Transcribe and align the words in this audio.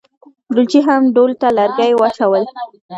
ډولچي 0.53 0.79
هم 0.87 1.01
ډول 1.15 1.31
ته 1.41 1.47
لرګي 1.57 1.91
واچول. 1.95 2.43